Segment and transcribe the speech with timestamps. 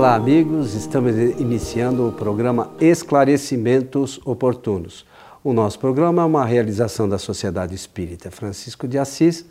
[0.00, 0.72] Olá, amigos.
[0.72, 5.04] Estamos iniciando o programa Esclarecimentos Oportunos.
[5.44, 9.44] O nosso programa é uma realização da Sociedade Espírita Francisco de Assis,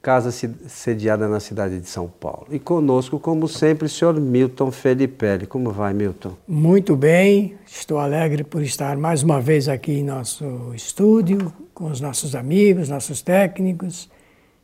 [0.00, 2.46] casa sediada na cidade de São Paulo.
[2.52, 5.44] E conosco, como sempre, o senhor Milton Felipe.
[5.48, 6.36] Como vai, Milton?
[6.46, 7.56] Muito bem.
[7.66, 12.88] Estou alegre por estar mais uma vez aqui em nosso estúdio, com os nossos amigos,
[12.88, 14.08] nossos técnicos,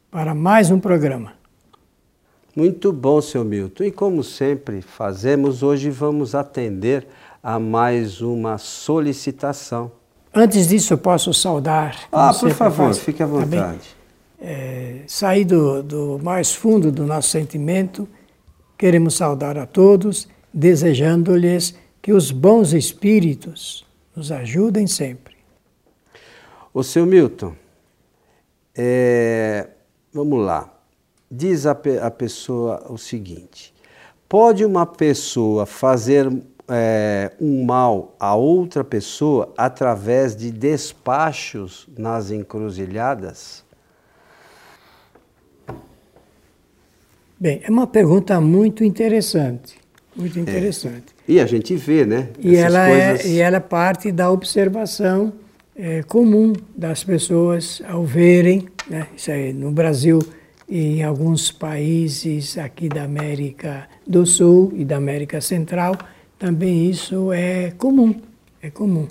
[0.08, 1.39] para mais um programa.
[2.54, 3.84] Muito bom, seu Milton.
[3.84, 7.06] E como sempre fazemos, hoje vamos atender
[7.42, 9.92] a mais uma solicitação
[10.32, 11.96] Antes disso, eu posso saudar.
[12.12, 13.96] Ah, por favor, faz, fique à tá vontade.
[14.40, 18.08] É, sair do, do mais fundo do nosso sentimento,
[18.78, 25.34] queremos saudar a todos, desejando-lhes que os bons espíritos nos ajudem sempre.
[26.72, 27.52] O seu Milton,
[28.74, 29.66] é,
[30.14, 30.72] vamos lá.
[31.30, 33.72] Diz a, a pessoa o seguinte:
[34.28, 36.28] pode uma pessoa fazer
[36.68, 43.64] é, um mal a outra pessoa através de despachos nas encruzilhadas?
[47.38, 49.78] Bem, é uma pergunta muito interessante.
[50.14, 50.42] Muito é.
[50.42, 51.14] interessante.
[51.28, 51.32] É.
[51.32, 52.28] E a gente vê, né?
[52.38, 53.26] E ela, é, coisas...
[53.26, 55.32] é, e ela é parte da observação
[55.74, 59.06] é, comum das pessoas ao verem, né?
[59.16, 60.18] Isso aí, no Brasil
[60.70, 65.98] em alguns países aqui da América do Sul e da América Central,
[66.38, 68.14] também isso é comum,
[68.62, 69.08] é comum.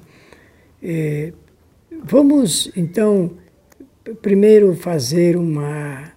[0.82, 1.34] É,
[2.04, 3.32] vamos então
[4.22, 6.14] primeiro fazer uma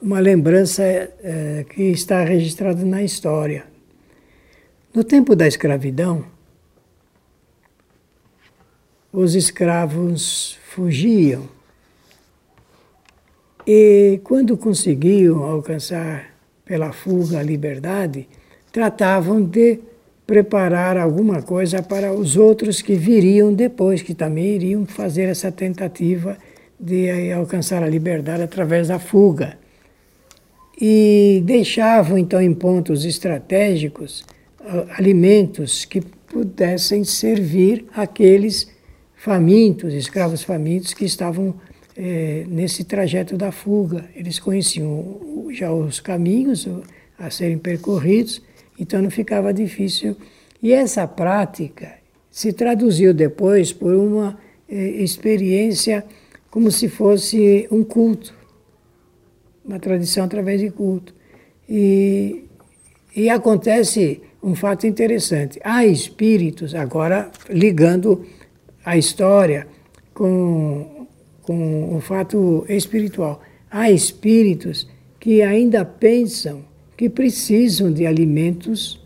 [0.00, 3.64] uma lembrança é, que está registrada na história.
[4.94, 6.26] No tempo da escravidão,
[9.10, 11.48] os escravos fugiam
[13.66, 16.34] e quando conseguiam alcançar
[16.64, 18.28] pela fuga a liberdade,
[18.72, 19.78] tratavam de
[20.26, 26.36] preparar alguma coisa para os outros que viriam depois, que também iriam fazer essa tentativa
[26.78, 29.58] de alcançar a liberdade através da fuga.
[30.80, 34.24] E deixavam então em pontos estratégicos
[34.96, 38.68] alimentos que pudessem servir aqueles
[39.14, 41.54] famintos, escravos famintos que estavam
[41.96, 44.08] eh, nesse trajeto da fuga.
[44.14, 46.68] Eles conheciam já os caminhos
[47.18, 48.42] a serem percorridos
[48.78, 50.16] então não ficava difícil.
[50.62, 51.94] E essa prática
[52.30, 54.38] se traduziu depois por uma
[54.68, 56.04] eh, experiência
[56.50, 58.34] como se fosse um culto,
[59.64, 61.14] uma tradição através de culto.
[61.68, 62.44] E,
[63.14, 65.58] e acontece um fato interessante.
[65.64, 68.24] Há espíritos, agora ligando
[68.84, 69.66] a história
[70.12, 70.93] com,
[71.46, 73.40] com o fato espiritual,
[73.70, 74.88] há espíritos
[75.20, 76.64] que ainda pensam
[76.96, 79.00] que precisam de alimentos.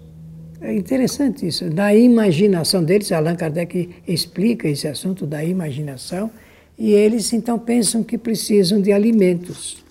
[0.60, 3.12] É interessante isso, da imaginação deles.
[3.12, 6.30] Allan Kardec explica esse assunto da imaginação
[6.76, 9.84] e eles então pensam que precisam de alimentos.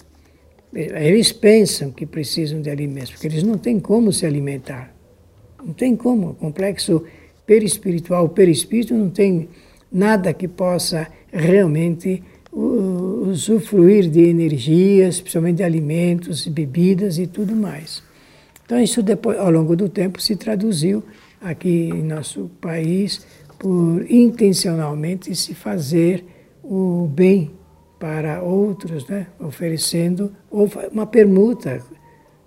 [0.74, 4.94] Eles pensam que precisam de alimentos, porque eles não têm como se alimentar.
[5.64, 6.31] Não tem como.
[6.31, 7.03] O complexo
[7.46, 9.50] perispiritual, perispírito, não tem
[9.91, 12.22] nada que possa realmente
[12.52, 18.03] usufruir de energias, principalmente de alimentos, bebidas e tudo mais.
[18.66, 21.03] Então isso depois, ao longo do tempo, se traduziu
[21.41, 23.25] aqui em nosso país
[23.58, 26.24] por intencionalmente se fazer
[26.63, 27.52] o bem
[28.00, 29.28] para outros, né?
[29.40, 30.31] oferecendo
[30.91, 31.81] uma permuta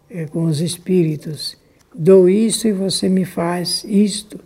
[0.09, 1.56] é, com os espíritos.
[1.94, 4.38] Dou isto e você me faz isto.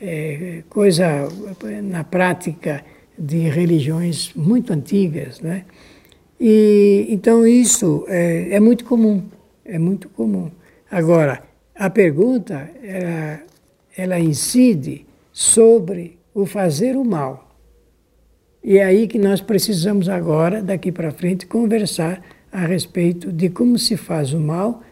[0.00, 1.28] É, coisa
[1.82, 2.84] na prática
[3.18, 5.64] de religiões muito antigas, né?
[6.38, 9.22] E então isso é, é muito comum,
[9.64, 10.50] é muito comum.
[10.90, 11.42] Agora,
[11.74, 13.40] a pergunta ela,
[13.96, 17.56] ela incide sobre o fazer o mal.
[18.62, 23.78] E é aí que nós precisamos agora, daqui para frente, conversar a respeito de como
[23.78, 24.82] se faz o mal,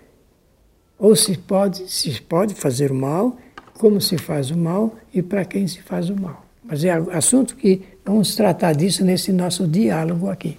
[0.99, 3.37] ou se pode, se pode fazer o mal,
[3.79, 6.44] como se faz o mal e para quem se faz o mal.
[6.65, 10.59] Mas é assunto que vamos tratar disso nesse nosso diálogo aqui.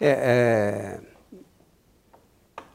[0.00, 1.00] É, é,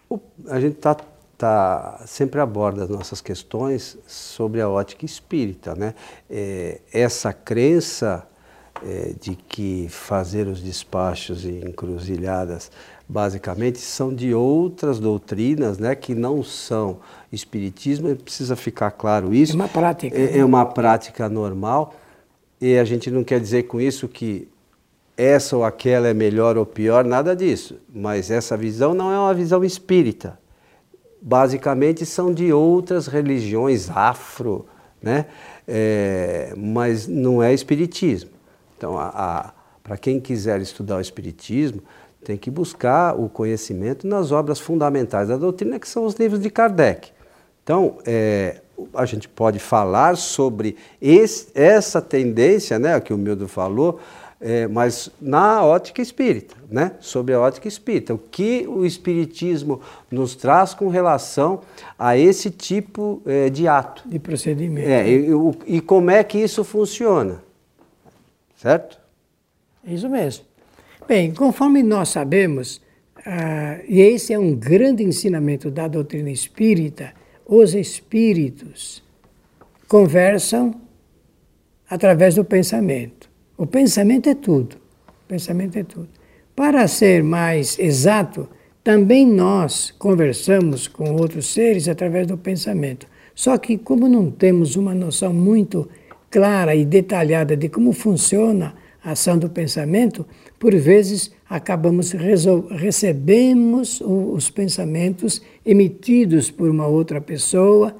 [0.10, 0.96] o, a gente está
[1.38, 5.96] tá sempre aborda as nossas questões sobre a ótica espírita, né?
[6.30, 8.28] É, essa crença
[8.86, 12.72] é, de que fazer os despachos e encruzilhadas
[13.08, 17.00] basicamente são de outras doutrinas, né, que não são
[17.32, 18.16] espiritismo.
[18.16, 19.54] Precisa ficar claro isso.
[19.54, 20.16] É uma prática.
[20.18, 21.96] É, é uma prática normal
[22.62, 24.48] e a gente não quer dizer com isso que
[25.16, 27.80] essa ou aquela é melhor ou pior, nada disso.
[27.94, 30.40] Mas essa visão não é uma visão espírita.
[31.22, 34.66] basicamente são de outras religiões afro,
[35.02, 35.26] né?
[35.68, 38.32] É, mas não é espiritismo.
[38.78, 38.96] Então,
[39.84, 41.82] para quem quiser estudar o espiritismo,
[42.24, 46.50] tem que buscar o conhecimento nas obras fundamentais da doutrina, que são os livros de
[46.50, 47.12] Kardec.
[47.64, 48.62] Então, é,
[48.94, 54.00] a gente pode falar sobre esse, essa tendência, né, que o Mildo falou,
[54.42, 56.94] é, mas na ótica espírita, né?
[57.02, 58.14] sobre a ótica espírita.
[58.14, 61.62] O que o espiritismo nos traz com relação
[61.98, 64.08] a esse tipo é, de ato.
[64.08, 64.88] De procedimento.
[64.88, 65.30] É, e,
[65.68, 67.44] e, como é que isso funciona.
[68.56, 68.98] Certo?
[69.84, 70.46] Isso mesmo.
[71.06, 72.82] Bem, conforme nós sabemos,
[73.26, 77.14] ah, e esse é um grande ensinamento da doutrina espírita,
[77.50, 79.02] os espíritos
[79.88, 80.76] conversam
[81.90, 83.28] através do pensamento.
[83.58, 84.76] O pensamento é tudo.
[84.76, 86.10] O pensamento é tudo.
[86.56, 88.48] Para ser mais exato,
[88.84, 93.08] também nós conversamos com outros seres através do pensamento.
[93.34, 95.90] Só que, como não temos uma noção muito
[96.30, 98.76] clara e detalhada de como funciona
[99.12, 100.26] ação do pensamento,
[100.58, 107.96] por vezes acabamos recebemos os pensamentos emitidos por uma outra pessoa,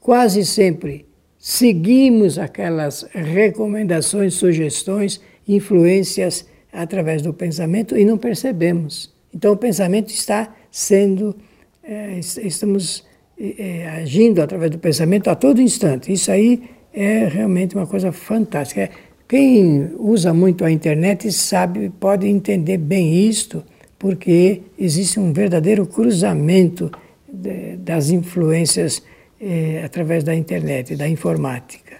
[0.00, 1.06] quase sempre
[1.38, 9.14] seguimos aquelas recomendações, sugestões, influências através do pensamento e não percebemos.
[9.32, 11.36] Então o pensamento está sendo,
[11.84, 13.04] é, estamos
[13.38, 16.12] é, agindo através do pensamento a todo instante.
[16.12, 18.90] Isso aí é realmente uma coisa fantástica.
[19.28, 23.64] Quem usa muito a internet sabe, pode entender bem isto,
[23.98, 26.92] porque existe um verdadeiro cruzamento
[27.28, 29.02] de, das influências
[29.40, 31.96] é, através da internet, da informática.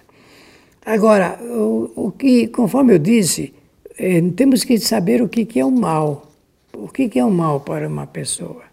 [0.85, 3.53] Agora, o, o que, conforme eu disse,
[3.99, 6.31] é, temos que saber o que, que é o mal.
[6.73, 8.63] O que, que é o mal para uma pessoa?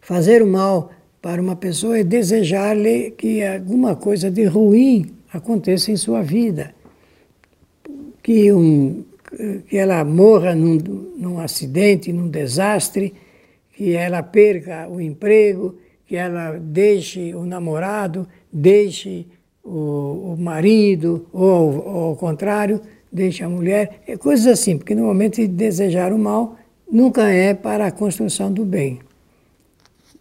[0.00, 0.90] Fazer o mal
[1.22, 6.74] para uma pessoa é desejar-lhe que alguma coisa de ruim aconteça em sua vida.
[8.22, 9.04] Que, um,
[9.68, 10.76] que ela morra num,
[11.16, 13.14] num acidente, num desastre,
[13.74, 15.76] que ela perca o emprego,
[16.06, 19.26] que ela deixe o namorado, deixe
[19.64, 22.80] o, o marido, ou, ou, ao contrário,
[23.12, 26.56] deixe a mulher, é coisas assim, porque normalmente desejar o mal
[26.90, 29.00] nunca é para a construção do bem.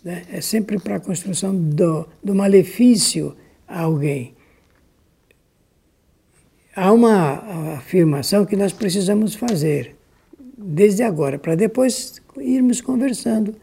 [0.03, 0.23] Né?
[0.31, 3.35] É sempre para a construção do, do malefício
[3.67, 4.33] a alguém.
[6.81, 9.97] Há uma afirmação que nós precisamos fazer
[10.57, 13.53] desde agora, para depois irmos conversando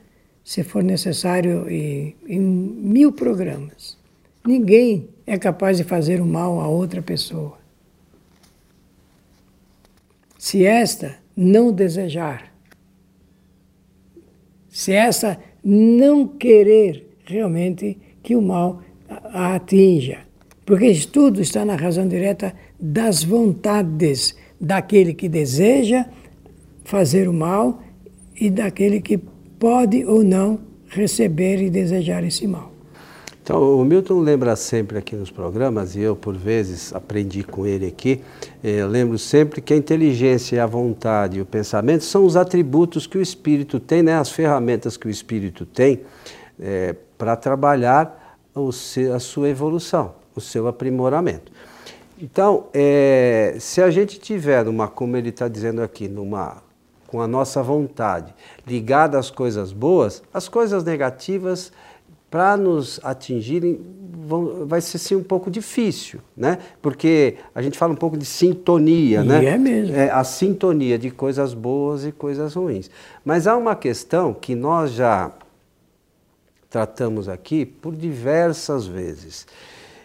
[0.45, 3.97] se for necessário, em, em mil programas.
[4.47, 7.57] Ninguém é capaz de fazer o mal a outra pessoa.
[10.37, 12.53] Se esta não desejar,
[14.69, 20.19] se esta não querer realmente que o mal a atinja.
[20.67, 26.07] Porque isso tudo está na razão direta das vontades daquele que deseja
[26.85, 27.83] fazer o mal
[28.39, 29.19] e daquele que
[29.59, 30.59] pode ou não
[30.89, 32.73] receber e desejar esse mal.
[33.43, 37.87] Então, o Milton lembra sempre aqui nos programas, e eu, por vezes, aprendi com ele
[37.87, 38.21] aqui,
[38.63, 43.17] eh, lembro sempre que a inteligência, a vontade e o pensamento são os atributos que
[43.17, 46.01] o espírito tem, né, as ferramentas que o espírito tem
[46.59, 48.71] eh, para trabalhar o
[49.15, 51.53] a sua evolução, o seu aprimoramento.
[52.19, 56.63] Então, eh, se a gente tiver, numa, como ele está dizendo aqui, numa
[57.07, 58.35] com a nossa vontade
[58.67, 61.73] ligada às coisas boas, as coisas negativas,
[62.31, 63.81] para nos atingirem,
[64.27, 66.59] vão, vai ser sim um pouco difícil, né?
[66.83, 69.45] Porque a gente fala um pouco de sintonia, e né?
[69.45, 69.95] É mesmo.
[69.95, 72.91] É a sintonia de coisas boas e coisas ruins.
[73.25, 75.31] Mas há uma questão que nós já
[76.69, 79.47] tratamos aqui por diversas vezes.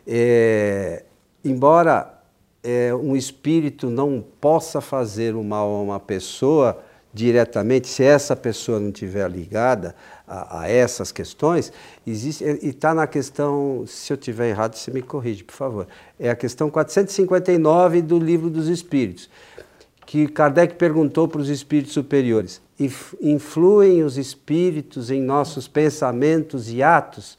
[0.08, 1.04] É,
[1.44, 2.22] embora
[2.64, 6.84] é, um espírito não possa fazer o mal a uma pessoa,
[7.14, 9.96] diretamente, se essa pessoa não estiver ligada
[10.28, 11.74] a, a, essas questões,
[12.06, 15.88] existe, e está na questão, se eu estiver errado, você me corrige, por favor.
[16.20, 19.30] É a questão 459 do Livro dos Espíritos,
[20.06, 22.62] que Kardec perguntou para os espíritos superiores:
[23.22, 27.38] influem os espíritos em nossos pensamentos e atos?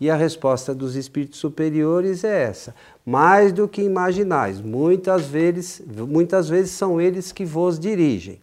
[0.00, 2.74] E a resposta dos espíritos superiores é essa:
[3.04, 8.40] mais do que imaginais, muitas vezes, muitas vezes são eles que vos dirigem.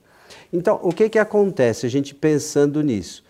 [0.52, 3.24] Então, o que, que acontece a gente pensando nisso?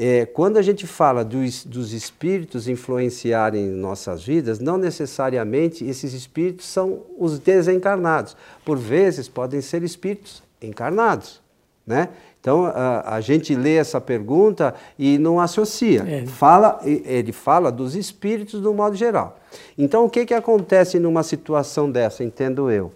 [0.00, 6.66] É, quando a gente fala dos, dos espíritos influenciarem nossas vidas, não necessariamente esses espíritos
[6.66, 8.36] são os desencarnados.
[8.64, 11.42] Por vezes podem ser espíritos encarnados.
[11.84, 12.10] Né?
[12.48, 16.02] Então a, a, gente lê essa pergunta e não associa.
[16.08, 16.26] É.
[16.26, 19.38] Fala, ele fala dos espíritos do modo geral.
[19.76, 22.90] Então o que, que acontece numa situação dessa, entendo eu?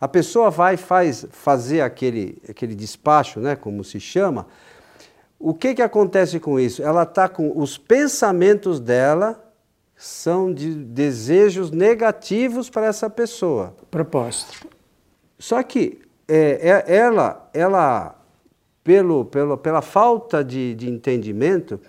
[0.00, 4.46] A pessoa vai faz, fazer aquele, aquele despacho, né, como se chama.
[5.38, 6.82] O que, que acontece com isso?
[6.82, 9.38] Ela está com os pensamentos dela
[9.94, 13.76] são de desejos negativos para essa pessoa.
[13.90, 14.66] Proposta.
[15.38, 18.23] Só que é, é, ela, ela
[18.84, 21.80] pelo, pelo, pela falta de, de entendimento,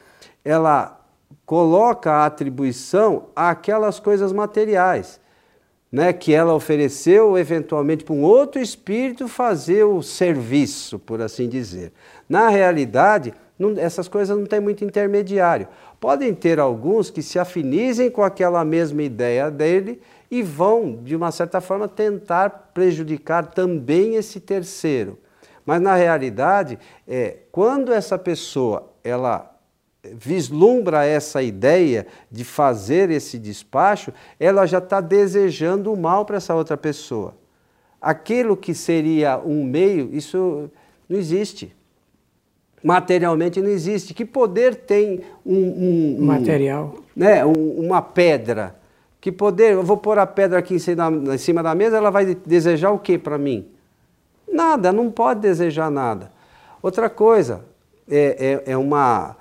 [0.43, 0.99] ela
[1.45, 5.19] coloca a atribuição àquelas coisas materiais,
[5.91, 11.91] né, que ela ofereceu eventualmente para um outro espírito fazer o serviço, por assim dizer.
[12.27, 15.67] Na realidade, não, essas coisas não têm muito intermediário.
[15.99, 21.31] Podem ter alguns que se afinizem com aquela mesma ideia dele e vão, de uma
[21.31, 25.17] certa forma, tentar prejudicar também esse terceiro.
[25.65, 29.51] Mas na realidade, é, quando essa pessoa ela
[30.13, 36.53] vislumbra essa ideia de fazer esse despacho, ela já está desejando o mal para essa
[36.53, 37.33] outra pessoa.
[37.99, 40.69] Aquilo que seria um meio, isso
[41.09, 41.75] não existe.
[42.83, 44.13] Materialmente não existe.
[44.13, 45.55] Que poder tem um.
[45.55, 46.95] um, um Material.
[47.15, 48.75] Né, um, uma pedra?
[49.19, 49.73] Que poder.
[49.73, 52.91] Eu vou pôr a pedra aqui em cima, em cima da mesa, ela vai desejar
[52.91, 53.65] o que para mim?
[54.55, 56.31] Nada, não pode desejar nada.
[56.81, 57.65] Outra coisa,
[58.09, 59.35] é, é, é, uma,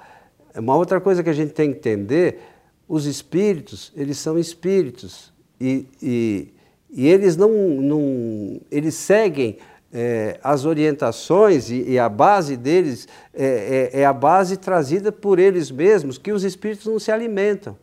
[0.52, 2.40] é uma outra coisa que a gente tem que entender,
[2.88, 6.54] os espíritos, eles são espíritos e, e,
[6.90, 9.58] e eles não, não eles seguem
[9.92, 15.38] é, as orientações e, e, a base deles é, é, é a base trazida por
[15.38, 17.76] eles mesmos, que os espíritos não se alimentam.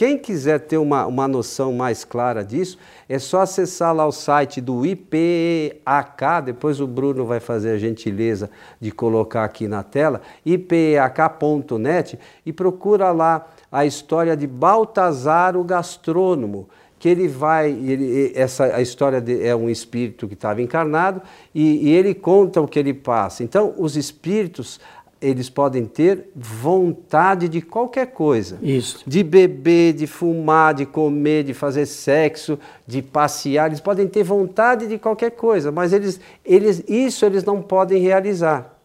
[0.00, 4.58] Quem quiser ter uma, uma noção mais clara disso, é só acessar lá o site
[4.58, 8.48] do IPAK, depois o Bruno vai fazer a gentileza
[8.80, 16.66] de colocar aqui na tela, ipak.net, e procura lá a história de Baltazar o gastrônomo,
[16.98, 21.20] que ele vai, ele, essa a história de, é um espírito que estava encarnado
[21.54, 23.42] e, e ele conta o que ele passa.
[23.42, 24.80] Então, os espíritos
[25.20, 28.58] eles podem ter vontade de qualquer coisa.
[28.62, 29.02] Isso.
[29.06, 33.66] De beber, de fumar, de comer, de fazer sexo, de passear.
[33.66, 38.78] Eles podem ter vontade de qualquer coisa, mas eles, eles, isso eles não podem realizar.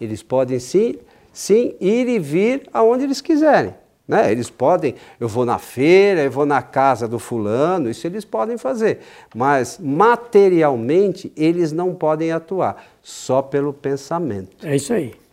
[0.00, 0.96] Eles podem sim,
[1.32, 3.74] sim ir e vir aonde eles quiserem.
[4.06, 4.30] Né?
[4.30, 8.56] Eles podem, eu vou na feira, eu vou na casa do fulano, isso eles podem
[8.56, 9.00] fazer.
[9.34, 14.64] Mas materialmente eles não podem atuar, só pelo pensamento.
[14.64, 15.25] É isso aí.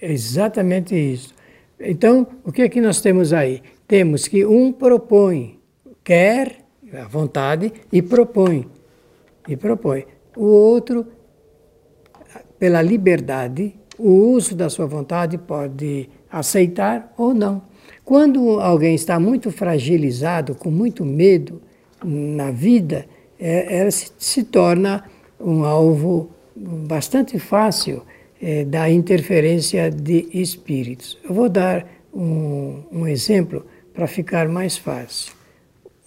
[0.00, 1.34] É exatamente isso.
[1.80, 3.62] Então, o que é que nós temos aí?
[3.86, 5.58] Temos que um propõe,
[6.02, 8.66] quer, a vontade, e propõe.
[9.48, 10.06] E propõe.
[10.36, 11.06] O outro,
[12.58, 17.62] pela liberdade, o uso da sua vontade pode aceitar ou não.
[18.04, 21.60] Quando alguém está muito fragilizado, com muito medo
[22.04, 23.06] na vida,
[23.38, 25.04] é, ela se, se torna
[25.40, 28.02] um alvo bastante fácil
[28.40, 31.18] é, da interferência de espíritos.
[31.24, 35.32] Eu vou dar um, um exemplo para ficar mais fácil.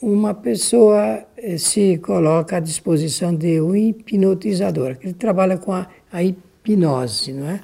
[0.01, 6.23] Uma pessoa é, se coloca à disposição de um hipnotizador, que trabalha com a, a
[6.23, 7.59] hipnose, não é?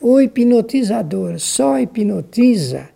[0.00, 2.90] O hipnotizador só hipnotiza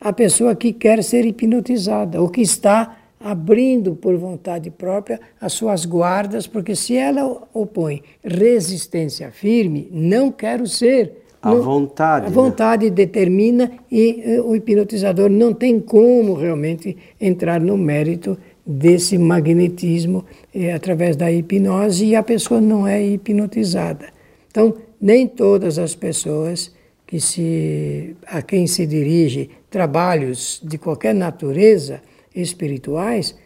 [0.00, 5.86] a pessoa que quer ser hipnotizada, ou que está abrindo por vontade própria as suas
[5.86, 11.24] guardas, porque se ela opõe resistência firme, não quero ser.
[11.40, 12.26] A não, vontade.
[12.26, 12.34] A né?
[12.34, 12.90] vontade né?
[12.90, 20.72] determina e uh, o hipnotizador não tem como realmente entrar no mérito desse magnetismo eh,
[20.72, 24.06] através da hipnose e a pessoa não é hipnotizada.
[24.50, 26.74] Então, nem todas as pessoas
[27.06, 32.02] que se, a quem se dirige trabalhos de qualquer natureza
[32.34, 33.36] espirituais,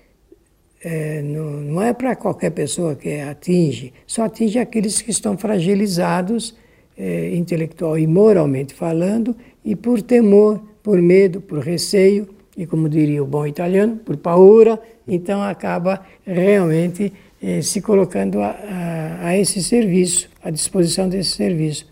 [0.82, 6.56] é, não, não, é para qualquer pessoa que atinge, só atinge aqueles que estão fragilizados,
[6.96, 13.22] é, intelectual e moralmente falando, e por temor, por medo, por receio, e como diria
[13.22, 19.62] o bom italiano, por paura, então acaba realmente é, se colocando a, a, a, esse
[19.62, 21.86] serviço, à disposição desse serviço.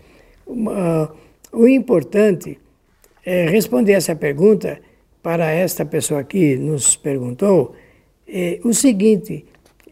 [0.45, 1.07] Uh,
[1.51, 2.59] o importante
[3.25, 4.79] é responder essa pergunta
[5.21, 7.75] para esta pessoa que nos perguntou
[8.27, 9.45] é, o seguinte: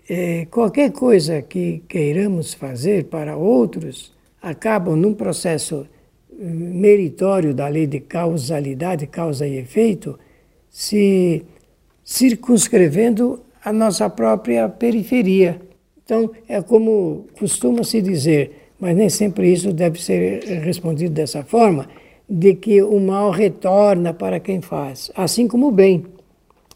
[0.09, 5.87] é, qualquer coisa que queiramos fazer para outros acabam num processo
[6.31, 10.19] hum, meritório da lei de causalidade, causa e efeito,
[10.69, 11.43] se
[12.03, 15.59] circunscrevendo a nossa própria periferia.
[16.03, 21.87] Então, é como costuma se dizer: mas nem sempre isso deve ser respondido dessa forma,
[22.29, 26.05] de que o mal retorna para quem faz, assim como o bem.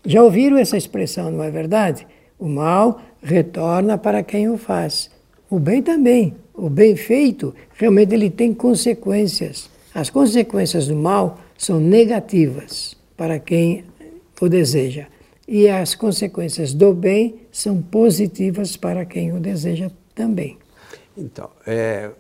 [0.06, 2.08] Já ouviram essa expressão, não é verdade?
[2.38, 5.10] O mal retorna para quem o faz.
[5.50, 6.36] O bem também.
[6.54, 9.70] O bem feito, realmente ele tem consequências.
[9.94, 13.84] As consequências do mal são negativas para quem
[14.40, 15.08] o deseja.
[15.48, 20.58] E as consequências do bem são positivas para quem o deseja também.
[21.18, 22.12] Então, é,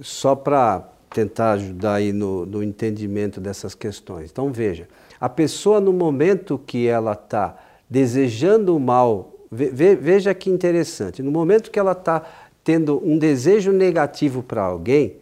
[0.00, 4.30] só para tentar ajudar aí no, no entendimento dessas questões.
[4.30, 4.88] Então, veja,
[5.20, 7.56] a pessoa no momento que ela está
[7.88, 12.22] desejando o mal, ve, veja que interessante, no momento que ela está
[12.62, 15.16] tendo um desejo negativo para alguém,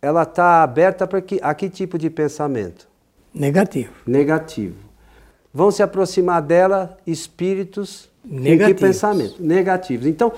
[0.00, 2.86] ela está aberta para que, a que tipo de pensamento?
[3.32, 3.92] Negativo.
[4.06, 4.76] Negativo.
[5.52, 8.80] Vão se aproximar dela espíritos Negativos.
[8.80, 9.42] que pensamento?
[9.42, 10.06] Negativos.
[10.06, 10.32] Então,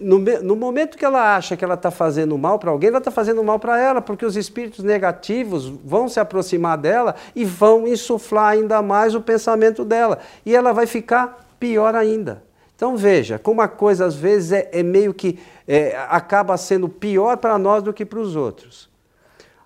[0.00, 3.10] no, no, momento que ela acha que ela está fazendo mal para alguém, ela está
[3.10, 8.52] fazendo mal para ela, porque os espíritos negativos vão se aproximar dela e vão insuflar
[8.52, 10.18] ainda mais o pensamento dela.
[10.44, 12.44] E ela vai ficar pior ainda.
[12.76, 17.38] Então veja, como a coisa às vezes é, é meio que é, acaba sendo pior
[17.38, 18.88] para nós do que para os outros.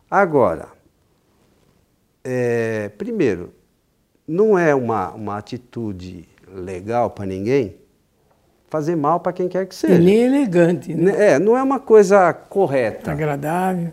[0.09, 0.69] Agora,
[2.25, 3.53] é, primeiro,
[4.27, 7.81] não é uma, uma atitude legal para ninguém
[8.71, 9.95] fazer mal para quem quer que seja.
[9.95, 11.33] E nem elegante, né?
[11.33, 13.11] É, não é uma coisa correta.
[13.11, 13.93] Agradável.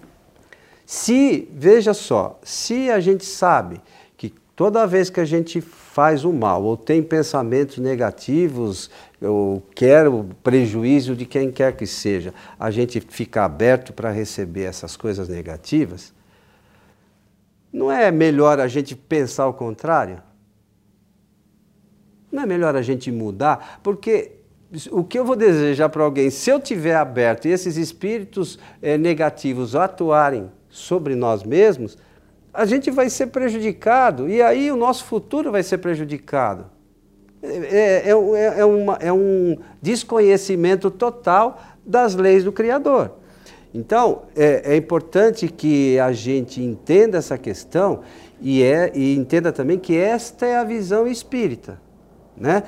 [0.86, 3.82] Se, veja só, se a gente sabe
[4.16, 10.08] que toda vez que a gente faz o mal ou tem pensamentos negativos ou quer
[10.08, 15.28] o prejuízo de quem quer que seja, a gente fica aberto para receber essas coisas
[15.28, 16.14] negativas,
[17.74, 20.22] não é melhor a gente pensar o contrário?
[22.32, 23.80] Não é melhor a gente mudar?
[23.82, 24.32] Porque
[24.92, 28.98] o que eu vou desejar para alguém, se eu tiver aberto e esses espíritos é,
[28.98, 31.98] negativos atuarem sobre nós mesmos,
[32.54, 36.66] a gente vai ser prejudicado e aí o nosso futuro vai ser prejudicado.
[37.42, 43.12] É, é, é, é uma, é um desconhecimento total das leis do Criador.
[43.74, 48.02] Então, é, é, importante que a gente entenda essa questão
[48.42, 51.80] e, é, e entenda também que esta é a visão espírita.
[52.40, 52.64] Né?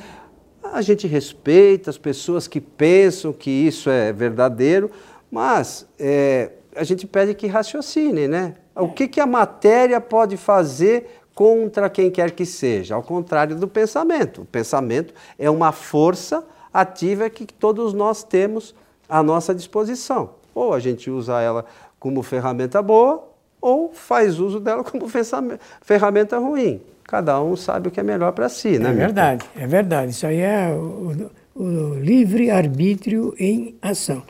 [0.64, 4.92] A gente respeita as pessoas que pensam que isso é verdadeiro,
[5.32, 8.56] mas é, a gente pede que raciocine, né?
[8.76, 12.96] O que, que a matéria pode fazer contra quem quer que seja?
[12.96, 14.42] Ao contrário do pensamento.
[14.42, 18.76] O pensamento é uma força ativa que todos nós temos
[19.08, 20.32] à nossa disposição.
[20.54, 21.66] Ou a gente usa ela
[22.00, 23.28] como ferramenta boa,
[23.62, 25.08] ou faz uso dela como
[25.82, 26.82] ferramenta ruim.
[27.10, 28.92] Cada um sabe o que é melhor para si, né?
[28.92, 30.12] É verdade, é verdade.
[30.12, 34.22] Isso aí é o, o livre-arbítrio em ação.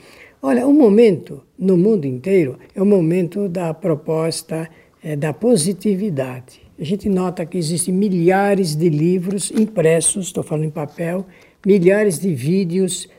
[0.41, 4.69] Olha, o momento no mundo inteiro é o momento da proposta
[5.03, 6.61] é, da positividade.
[6.79, 11.25] A gente nota que existem milhares de livros impressos, estou falando em papel,
[11.65, 13.09] milhares de vídeos,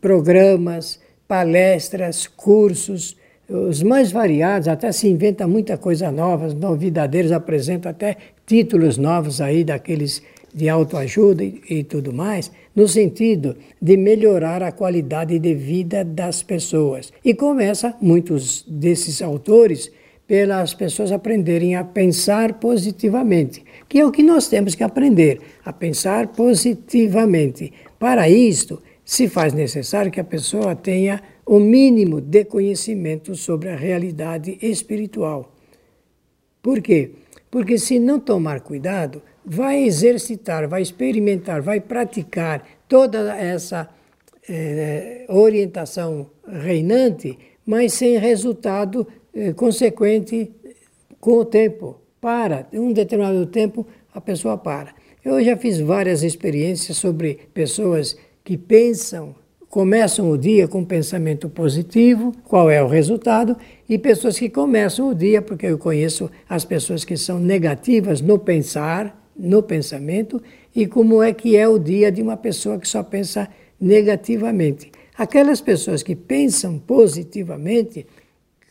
[0.00, 3.14] programas, palestras, cursos,
[3.48, 9.64] os mais variados, até se inventa muita coisa nova, novidadeiros apresentam até títulos novos aí
[9.64, 10.22] daqueles
[10.54, 16.42] de autoajuda e, e tudo mais, no sentido de melhorar a qualidade de vida das
[16.42, 17.12] pessoas.
[17.22, 19.90] E começa, muitos desses autores,
[20.26, 25.72] pelas pessoas aprenderem a pensar positivamente, que é o que nós temos que aprender, a
[25.72, 27.72] pensar positivamente.
[27.98, 33.76] Para isto, se faz necessário que a pessoa tenha o mínimo de conhecimento sobre a
[33.76, 35.54] realidade espiritual.
[36.60, 37.12] Por quê?
[37.50, 43.88] Porque se não tomar cuidado, vai exercitar, vai experimentar, vai praticar toda essa
[44.48, 50.50] eh, orientação reinante, mas sem resultado eh, consequente
[51.20, 52.00] com o tempo.
[52.20, 54.94] Para, um determinado tempo, a pessoa para.
[55.24, 59.34] Eu já fiz várias experiências sobre pessoas que pensam
[59.68, 63.56] começam o dia com pensamento positivo, qual é o resultado,
[63.88, 68.38] e pessoas que começam o dia, porque eu conheço as pessoas que são negativas no
[68.38, 70.42] pensar, no pensamento,
[70.74, 73.48] e como é que é o dia de uma pessoa que só pensa
[73.80, 74.90] negativamente.
[75.16, 78.06] Aquelas pessoas que pensam positivamente,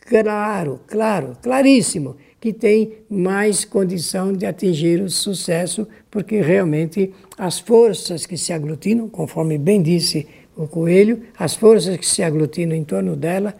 [0.00, 8.26] claro, claro, claríssimo, que têm mais condição de atingir o sucesso, porque realmente as forças
[8.26, 10.26] que se aglutinam, conforme bem disse
[10.56, 13.54] o coelho, as forças que se aglutinam em torno dela,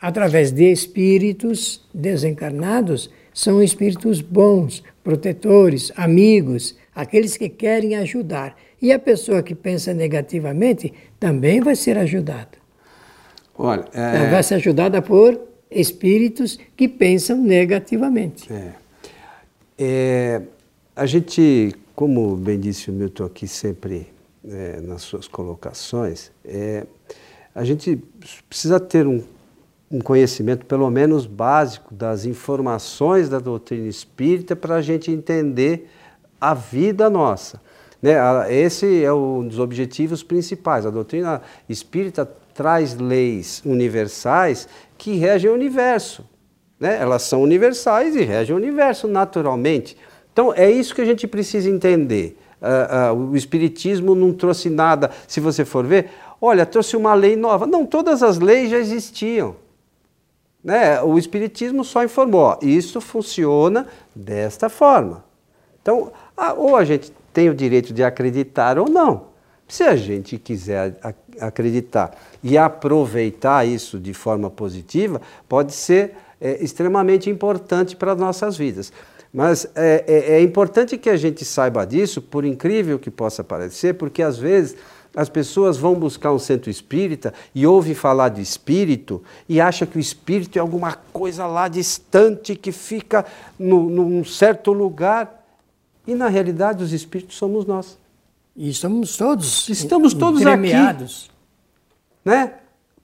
[0.00, 8.56] através de espíritos desencarnados, são espíritos bons, protetores, amigos, aqueles que querem ajudar.
[8.80, 12.58] E a pessoa que pensa negativamente também vai ser ajudada.
[13.56, 14.16] Olha, é...
[14.16, 18.52] ela vai ser ajudada por espíritos que pensam negativamente.
[18.52, 18.72] É.
[19.76, 20.42] É,
[20.94, 24.13] a gente, como bem disse o Milton aqui sempre
[24.48, 26.86] é, nas suas colocações, é,
[27.54, 28.02] a gente
[28.48, 29.22] precisa ter um,
[29.90, 35.88] um conhecimento, pelo menos básico, das informações da doutrina espírita para a gente entender
[36.40, 37.60] a vida nossa.
[38.02, 38.12] Né?
[38.52, 40.84] Esse é um dos objetivos principais.
[40.84, 46.28] A doutrina espírita traz leis universais que regem o universo.
[46.78, 46.98] Né?
[47.00, 49.96] Elas são universais e regem o universo naturalmente.
[50.32, 52.36] Então é isso que a gente precisa entender.
[52.64, 57.36] Uh, uh, o Espiritismo não trouxe nada, se você for ver, olha, trouxe uma lei
[57.36, 57.66] nova.
[57.66, 59.56] Não, todas as leis já existiam.
[60.62, 61.02] Né?
[61.02, 65.22] O Espiritismo só informou, ó, isso funciona desta forma.
[65.82, 69.34] Então, ah, ou a gente tem o direito de acreditar ou não.
[69.68, 70.96] Se a gente quiser
[71.40, 78.56] acreditar e aproveitar isso de forma positiva, pode ser é, extremamente importante para as nossas
[78.56, 78.92] vidas.
[79.34, 83.94] Mas é, é, é, importante que a gente saiba disso, por incrível que possa parecer,
[83.94, 84.76] porque às vezes
[85.12, 89.96] as pessoas vão buscar um centro espírita e ouvem falar de espírito e acham que
[89.96, 93.26] o espírito é alguma coisa lá distante que fica
[93.58, 95.44] no, num certo lugar.
[96.06, 97.98] E na realidade os espíritos somos nós.
[98.54, 100.70] E estamos todos Estamos todos aqui.
[102.24, 102.52] Né?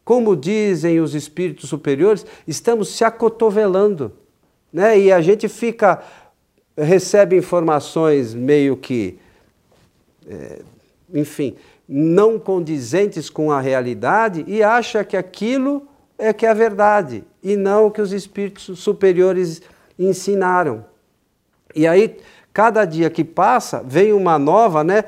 [0.04, 4.12] Como dizem os espíritos superiores, estamos se acotovelando.
[4.72, 4.98] Né?
[4.98, 6.02] E a gente fica,
[6.82, 9.18] recebe informações meio que,
[10.28, 10.60] é,
[11.12, 11.56] enfim,
[11.88, 15.86] não condizentes com a realidade e acha que aquilo
[16.18, 19.62] é que é a verdade e não o que os espíritos superiores
[19.98, 20.84] ensinaram.
[21.74, 22.16] E aí
[22.52, 25.04] Cada dia que passa, vem uma nova, né?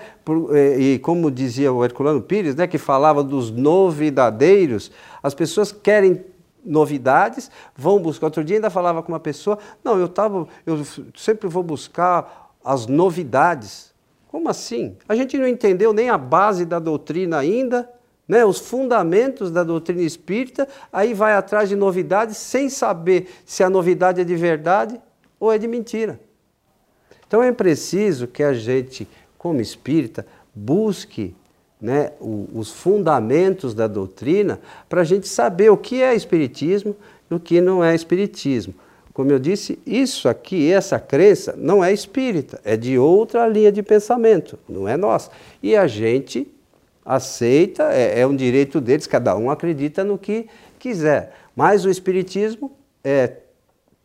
[0.54, 6.24] Eh, e como dizia o Herculano Pires, né, que falava dos novidadeiros, as pessoas querem
[6.64, 8.27] novidades, vão buscar.
[8.27, 12.87] Outro dia ainda falava com uma pessoa, não, eu tava, eu sempre vou buscar as
[12.87, 13.92] novidades.
[14.29, 14.96] Como assim?
[15.09, 17.90] A gente não entendeu nem a base da doutrina ainda,
[18.27, 23.68] né, os fundamentos da doutrina espírita, aí vai atrás de novidades sem saber se a
[23.68, 25.01] novidade é de verdade
[25.38, 26.20] ou é de mentira.
[27.27, 31.35] Então é preciso que a gente, como espírita, busque
[31.83, 36.95] né, os fundamentos da doutrina para a gente saber o que é espiritismo
[37.29, 38.73] e o que não é espiritismo.
[39.12, 43.83] Como eu disse, isso aqui, essa crença, não é espírita, é de outra linha de
[43.83, 45.31] pensamento, não é nossa.
[45.61, 46.47] E a gente
[47.05, 50.47] aceita, é, é um direito deles, cada um acredita no que
[50.79, 51.35] quiser.
[51.55, 53.38] Mas o espiritismo é,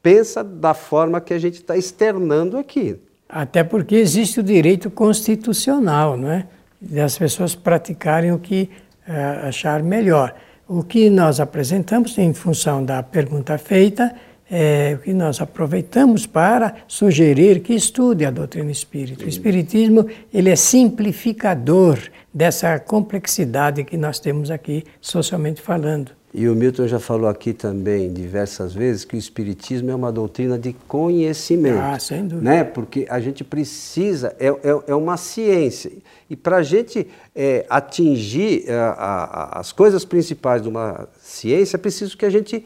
[0.01, 2.99] pensa da forma que a gente está externando aqui.
[3.29, 6.47] Até porque existe o direito constitucional, não é?
[6.79, 8.69] Das pessoas praticarem o que
[9.07, 10.35] uh, achar melhor.
[10.67, 14.13] O que nós apresentamos em função da pergunta feita
[14.49, 19.25] é o que nós aproveitamos para sugerir que estude a doutrina espírita.
[19.25, 21.99] O espiritismo ele é simplificador
[22.33, 26.16] dessa complexidade que nós temos aqui socialmente falando.
[26.33, 30.59] E o Milton já falou aqui também diversas vezes que o Espiritismo é uma doutrina
[30.59, 31.79] de conhecimento.
[31.79, 32.41] Ah, sem dúvida.
[32.41, 32.63] Né?
[32.63, 35.91] Porque a gente precisa, é, é, é uma ciência.
[36.29, 41.77] E para a gente é, atingir a, é, a, as coisas principais de uma ciência,
[41.77, 42.65] é preciso que a gente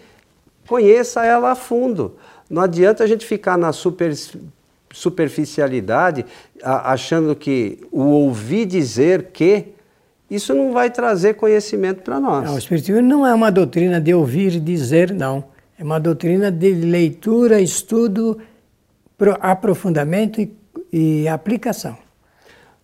[0.68, 2.16] conheça ela a fundo.
[2.50, 4.12] Não adianta a gente ficar na super,
[4.92, 6.26] superficialidade,
[6.64, 9.68] achando que o ouvir dizer que
[10.32, 12.46] isso não vai trazer conhecimento para nós.
[12.46, 15.44] Não, o Espiritismo não é uma doutrina de ouvir e dizer, não.
[15.78, 18.40] É uma doutrina de leitura, estudo,
[19.42, 20.56] aprofundamento e,
[20.94, 21.98] e aplicação.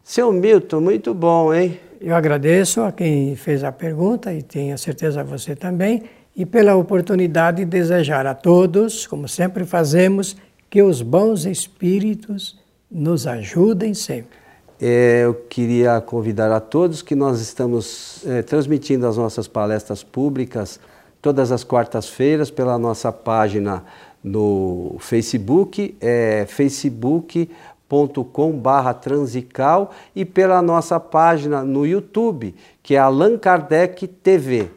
[0.04, 1.80] Seu Milton, muito bom, hein?
[2.02, 6.04] Eu agradeço a quem fez a pergunta e tenho certeza você também,
[6.36, 10.36] e pela oportunidade de desejar a todos, como sempre fazemos,
[10.70, 12.60] que os bons espíritos
[12.92, 14.37] nos ajudem sempre.
[14.80, 20.80] É, eu queria convidar a todos que nós estamos é, transmitindo as nossas palestras públicas
[21.22, 23.84] todas as quartas-feiras pela nossa página
[24.24, 28.62] no Facebook, é facebook.com
[29.02, 34.70] transical e pela nossa página no YouTube, que é Allan Kardec TV.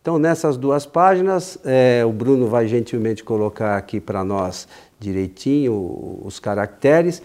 [0.00, 4.66] Então, nessas duas páginas, é, o Bruno vai gentilmente colocar aqui para nós
[4.98, 7.22] direitinho os caracteres.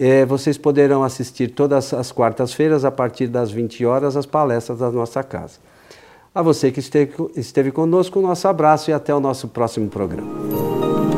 [0.00, 4.92] É, vocês poderão assistir todas as quartas-feiras, a partir das 20 horas, as palestras da
[4.92, 5.58] nossa casa.
[6.32, 11.17] A você que esteve, esteve conosco, nosso abraço e até o nosso próximo programa.